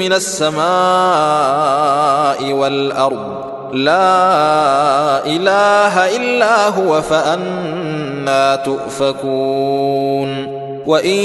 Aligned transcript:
من 0.00 0.12
السماء 0.12 0.62
والأرض. 2.52 3.50
لا 3.72 5.26
إله 5.26 6.16
إلا 6.16 6.68
هو 6.68 7.02
فأنا 7.02 8.56
تؤفكون. 8.56 10.60
وإن 10.86 11.18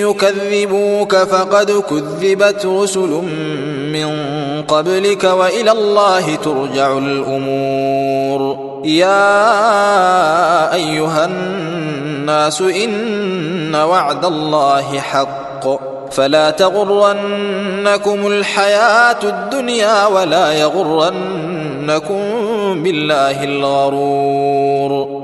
يكذبوك 0.00 1.16
فقد 1.16 1.70
كذبت 1.70 2.66
رسل 2.66 3.22
من 3.92 4.08
قبلك 4.62 5.24
وإلى 5.24 5.72
الله 5.72 6.34
ترجع 6.34 6.98
الأمور. 6.98 8.64
يا 8.84 10.74
أيها 10.74 11.24
الناس 11.24 12.60
إن 12.60 13.74
وعد 13.74 14.24
الله 14.24 15.00
حق. 15.00 15.93
فلا 16.14 16.50
تغرنكم 16.50 18.26
الحياة 18.26 19.22
الدنيا 19.22 20.06
ولا 20.06 20.52
يغرنكم 20.52 22.20
بالله 22.82 23.44
الغرور. 23.44 25.23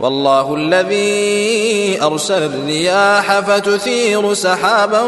والله 0.00 0.54
الذي 0.54 1.98
أرسل 2.02 2.42
الرياح 2.42 3.40
فتثير 3.40 4.34
سحابا 4.34 5.02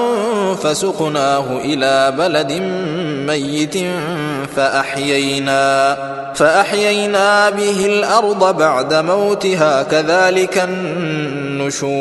فسقناه 0.54 1.44
إلى 1.64 2.14
بلد 2.18 2.52
ميت 3.26 3.78
فأحيينا 4.56 5.96
فأحيينا 6.34 7.50
به 7.50 7.86
الأرض 7.86 8.56
بعد 8.56 8.94
موتها 8.94 9.82
كذلك 9.82 10.58
النشور 10.68 12.00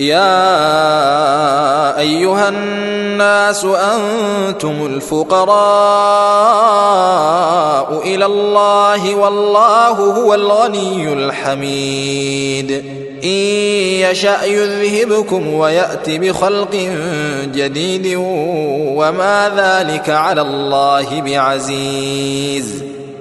يا 0.00 1.98
أيها 1.98 2.48
الناس 2.48 3.64
أنتم 3.64 4.86
الفقراء 4.86 5.54
إلى 8.04 8.26
الله 8.26 9.14
والله 9.14 9.88
هو 9.88 10.34
الغني 10.34 11.12
الحميد. 11.12 12.84
إن 13.24 13.30
يشأ 14.10 14.44
يذهبكم 14.44 15.54
ويات 15.54 16.10
بخلق 16.10 16.90
جديد 17.54 18.16
وما 18.96 19.50
ذلك 19.56 20.10
على 20.10 20.40
الله 20.40 21.20
بعزيز. 21.20 22.93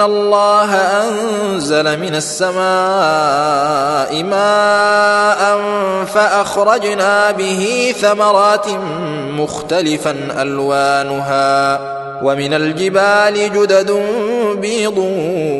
الله 0.00 0.74
أنزل 0.74 2.00
من 2.00 2.14
السماء 2.14 2.60
ماء 4.22 5.60
فأخرجنا 6.04 7.30
به 7.30 7.94
ثمرات 8.00 8.66
مختلفا 9.38 10.16
ألوانها 10.42 11.80
ومن 12.22 12.54
الجبال 12.54 13.52
جدد 13.52 14.02
بيض 14.60 14.98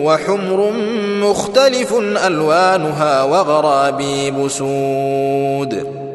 وحمر 0.04 0.72
مختلف 1.20 1.94
ألوانها 2.26 3.22
وغرابيب 3.22 4.48
سود 4.48 6.00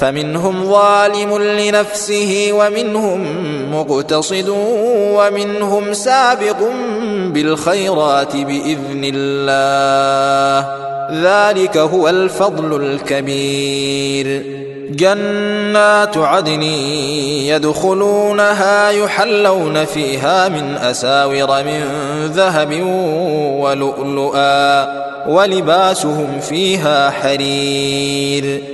فمنهم 0.00 0.64
ظالم 0.64 1.38
لنفسه 1.38 2.48
ومنهم 2.52 3.26
مقتصد 3.74 4.48
ومنهم 4.88 5.92
سابق 5.92 6.56
بالخيرات 7.32 8.36
بإذن 8.36 9.12
الله. 9.14 10.84
ذلك 11.22 11.76
هو 11.76 12.08
الفضل 12.08 12.82
الكبير. 12.82 14.42
جنات 14.90 16.18
عدن 16.18 16.62
يدخلونها 17.42 18.90
يحلون 18.90 19.84
فيها 19.84 20.48
من 20.48 20.76
أساور 20.76 21.62
من 21.62 21.82
ذهب 22.26 22.82
ولؤلؤا 23.60 25.04
ولباسهم 25.28 26.40
فيها 26.40 27.10
حرير. 27.10 28.73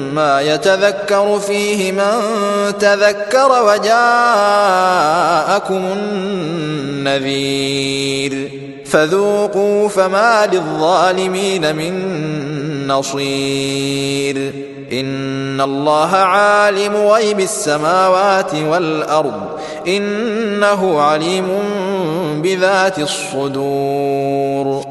ما 0.13 0.41
يتذكر 0.41 1.39
فيه 1.39 1.91
من 1.91 2.11
تذكر 2.79 3.63
وجاءكم 3.63 3.93
النذير. 7.05 8.51
فذوقوا 8.85 9.89
فما 9.89 10.45
للظالمين 10.45 11.75
من 11.75 12.87
نصير. 12.87 14.53
إن 14.91 15.61
الله 15.61 16.15
عالم 16.15 16.95
غيب 16.95 17.39
السماوات 17.39 18.55
والأرض. 18.55 19.41
إنه 19.87 21.01
عليم 21.01 21.47
بذات 22.43 22.99
الصدور. 22.99 24.90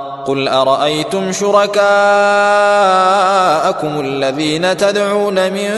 قل 0.25 0.47
أرأيتم 0.47 1.31
شركاءكم 1.31 1.81
الذين 3.99 4.77
تدعون 4.77 5.53
من 5.53 5.69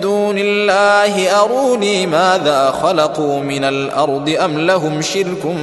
دون 0.00 0.38
الله 0.38 1.40
أروني 1.42 2.06
ماذا 2.06 2.74
خلقوا 2.82 3.40
من 3.40 3.64
الأرض 3.64 4.36
أم 4.44 4.58
لهم 4.58 5.02
شرك 5.02 5.56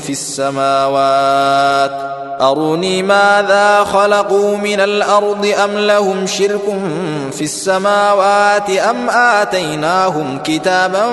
في 0.00 0.10
السماوات 0.10 1.90
أروني 2.40 3.02
ماذا 3.02 3.84
خلقوا 3.84 4.56
من 4.56 4.80
الأرض 4.80 5.46
أم 5.64 5.78
لهم 5.78 6.26
شرك 6.26 6.78
في 7.32 7.42
السماوات 7.42 8.70
أم 8.70 9.10
آتيناهم 9.10 10.38
كتابا 10.44 11.04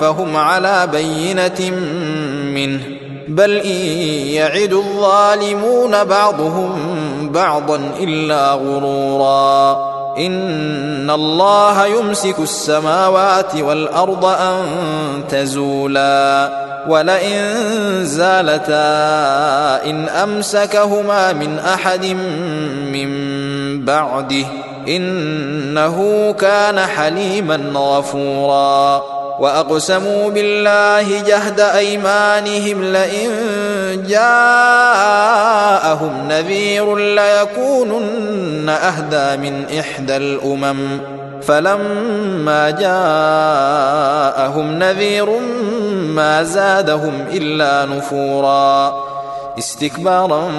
فهم 0.00 0.36
على 0.36 0.88
بينة 0.92 1.70
منه 2.54 2.99
بل 3.30 3.56
إن 3.56 3.86
يعد 4.26 4.72
الظالمون 4.72 6.04
بعضهم 6.04 6.72
بعضا 7.32 7.80
إلا 8.00 8.52
غرورا. 8.52 9.90
إن 10.18 11.10
الله 11.10 11.86
يمسك 11.86 12.38
السماوات 12.38 13.56
والأرض 13.56 14.24
أن 14.24 14.62
تزولا. 15.28 16.50
ولئن 16.88 17.54
زالتا 18.02 19.90
إن 19.90 20.08
أمسكهما 20.08 21.32
من 21.32 21.58
أحد 21.58 22.06
من 22.92 23.10
بعده 23.84 24.46
إنه 24.88 26.30
كان 26.32 26.80
حليما 26.80 27.56
غفورا. 27.74 29.19
وأقسموا 29.40 30.30
بالله 30.30 31.22
جهد 31.22 31.60
أيمانهم 31.60 32.92
لئن 32.92 33.30
جاءهم 34.08 36.12
نذير 36.28 36.96
ليكونن 36.96 38.68
أهدى 38.68 39.50
من 39.50 39.78
إحدى 39.78 40.16
الأمم. 40.16 41.00
فلما 41.42 42.70
جاءهم 42.70 44.72
نذير 44.72 45.30
ما 46.02 46.42
زادهم 46.42 47.24
إلا 47.32 47.96
نفورا. 47.96 48.94
استكبارا 49.58 50.52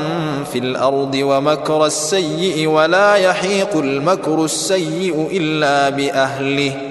في 0.54 0.60
الأرض 0.60 1.18
ومكر 1.22 1.86
السيء 1.86 2.68
ولا 2.68 3.16
يحيق 3.16 3.78
المكر 3.78 4.46
السيء 4.46 5.30
إلا 5.32 5.90
بأهله. 5.90 6.91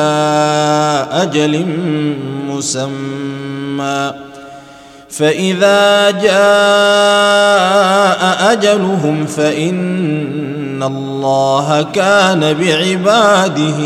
أجل 1.12 1.66
مسمى. 2.48 4.12
فإذا 5.10 6.10
جاء 6.10 6.36
أجلهم 8.52 9.26
فإن 9.26 10.82
الله 10.82 11.82
كان 11.82 12.54
بعباده 12.54 13.78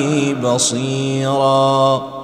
بصيراً. 0.42 2.19